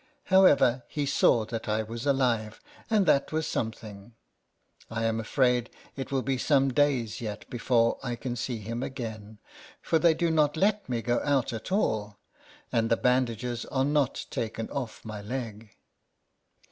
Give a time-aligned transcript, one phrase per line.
[0.23, 2.59] How ever, he saw that I was alive,
[2.89, 4.15] and that was something.
[4.89, 9.37] I am afraid it will be some days yet before 1 can see him again,
[9.79, 12.17] for they do not let me go out at all,
[12.71, 15.69] and the band ages are not taken off my leg.